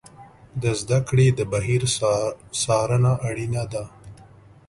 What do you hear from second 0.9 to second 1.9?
کړې د بهیر